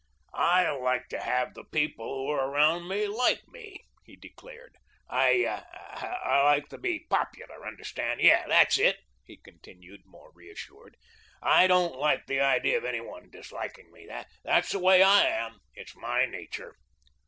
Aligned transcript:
"I 0.33 0.67
like 0.71 1.09
to 1.09 1.19
have 1.19 1.53
the 1.53 1.63
people 1.63 2.11
who 2.25 2.31
are 2.31 2.49
around 2.49 2.87
me 2.87 3.05
like 3.05 3.47
me," 3.47 3.85
he 4.03 4.15
declared. 4.15 4.75
"I 5.07 5.45
I 5.95 6.41
like 6.43 6.69
to 6.69 6.79
be 6.79 7.05
popular, 7.07 7.67
understand? 7.67 8.19
Yes, 8.19 8.45
that's 8.47 8.79
it," 8.79 8.97
he 9.25 9.37
continued, 9.37 10.01
more 10.07 10.31
reassured. 10.33 10.97
"I 11.43 11.67
don't 11.67 11.99
like 11.99 12.25
the 12.25 12.39
idea 12.39 12.79
of 12.79 12.83
any 12.85 12.99
one 13.01 13.29
disliking 13.29 13.91
me. 13.91 14.09
That's 14.43 14.71
the 14.71 14.79
way 14.79 15.03
I 15.03 15.23
am. 15.27 15.59
It's 15.75 15.95
my 15.95 16.25
nature." 16.25 16.75